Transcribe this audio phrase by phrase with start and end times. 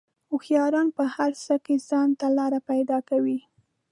[0.29, 3.39] هوښیاران په هر څه کې ځان ته لار پیدا کوي.